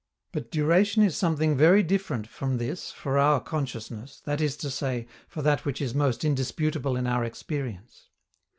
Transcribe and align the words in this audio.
But 0.31 0.49
duration 0.49 1.03
is 1.03 1.15
something 1.15 1.55
very 1.55 1.83
different 1.83 2.25
from 2.25 2.57
this 2.57 2.91
for 2.91 3.19
our 3.19 3.39
consciousness, 3.39 4.19
that 4.25 4.41
is 4.41 4.57
to 4.57 4.71
say, 4.71 5.07
for 5.27 5.43
that 5.43 5.63
which 5.63 5.79
is 5.79 5.93
most 5.93 6.25
indisputable 6.25 6.95
in 6.97 7.05
our 7.05 7.23
experience. 7.23 8.09